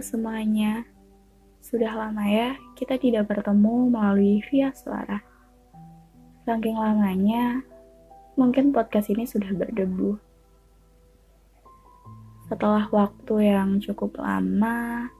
[0.00, 0.88] Semuanya,
[1.60, 5.20] sudah lama ya kita tidak bertemu melalui via suara.
[6.48, 7.60] Saking lamanya,
[8.40, 10.16] mungkin podcast ini sudah berdebu.
[12.48, 15.12] Setelah waktu yang cukup lama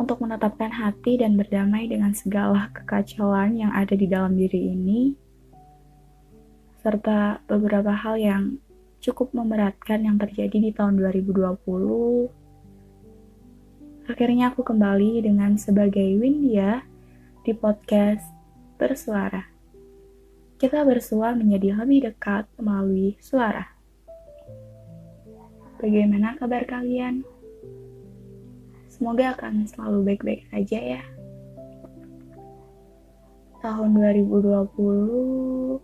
[0.00, 5.12] untuk menetapkan hati dan berdamai dengan segala kekacauan yang ada di dalam diri ini,
[6.80, 8.56] serta beberapa hal yang
[9.04, 12.41] cukup memberatkan yang terjadi di tahun 2020
[14.12, 16.84] Akhirnya aku kembali dengan sebagai Windia
[17.48, 18.20] di podcast
[18.76, 19.40] Bersuara.
[20.60, 23.72] Kita bersua menjadi lebih dekat melalui suara.
[25.80, 27.24] Bagaimana kabar kalian?
[28.92, 31.00] Semoga akan selalu baik-baik aja ya.
[33.64, 35.80] Tahun 2020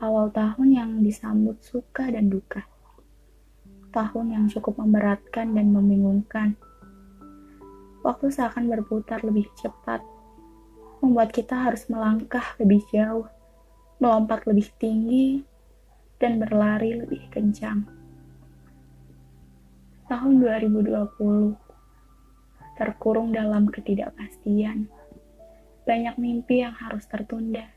[0.00, 2.64] awal tahun yang disambut suka dan duka.
[3.92, 6.56] Tahun yang cukup memberatkan dan membingungkan
[8.02, 10.02] waktu seakan berputar lebih cepat,
[11.02, 13.26] membuat kita harus melangkah lebih jauh,
[14.02, 15.42] melompat lebih tinggi,
[16.22, 17.82] dan berlari lebih kencang.
[20.06, 21.62] Tahun 2020
[22.78, 24.90] terkurung dalam ketidakpastian.
[25.86, 27.70] Banyak mimpi yang harus tertunda.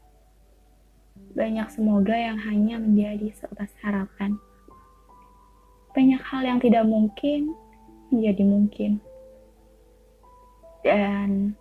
[1.38, 4.38] Banyak semoga yang hanya menjadi sebatas harapan.
[5.94, 7.54] Banyak hal yang tidak mungkin
[8.10, 9.05] menjadi mungkin.
[10.86, 11.58] Dan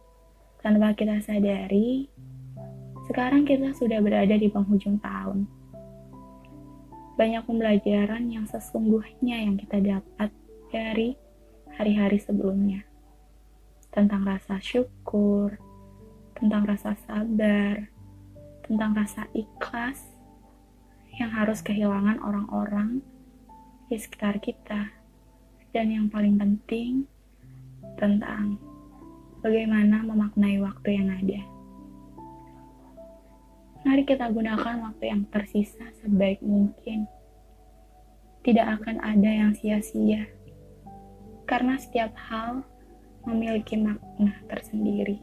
[0.60, 2.12] tanpa kita sadari,
[3.08, 5.48] sekarang kita sudah berada di penghujung tahun.
[7.16, 10.28] Banyak pembelajaran yang sesungguhnya yang kita dapat
[10.68, 11.16] dari
[11.72, 12.84] hari-hari sebelumnya.
[13.88, 15.56] Tentang rasa syukur,
[16.36, 17.88] tentang rasa sabar,
[18.68, 20.04] tentang rasa ikhlas
[21.16, 23.00] yang harus kehilangan orang-orang
[23.88, 24.92] di sekitar kita.
[25.72, 27.08] Dan yang paling penting,
[27.96, 28.60] tentang
[29.44, 31.40] bagaimana memaknai waktu yang ada.
[33.84, 37.04] Mari kita gunakan waktu yang tersisa sebaik mungkin.
[38.40, 40.24] Tidak akan ada yang sia-sia,
[41.44, 42.64] karena setiap hal
[43.28, 45.20] memiliki makna tersendiri.